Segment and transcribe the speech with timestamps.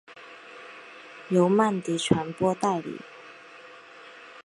[1.29, 2.99] 由曼迪传播代理。